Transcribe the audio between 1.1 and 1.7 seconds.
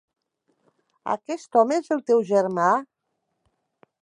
Aquest